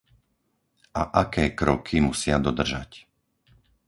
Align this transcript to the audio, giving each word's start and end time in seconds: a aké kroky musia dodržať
a 0.97 1.03
aké 1.23 1.45
kroky 1.59 1.97
musia 2.09 2.37
dodržať 2.47 2.91